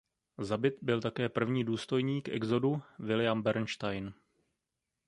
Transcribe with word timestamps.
Zabit 0.37 0.75
byl 0.81 1.01
také 1.01 1.29
první 1.29 1.63
důstojník 1.63 2.29
Exodu 2.29 2.81
William 2.99 3.41
Bernstein. 3.43 4.13